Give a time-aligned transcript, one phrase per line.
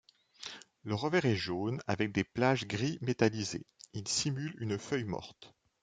[0.81, 5.53] Le revers est jaune avec des plages gris métallisé, il simule une feuille morte.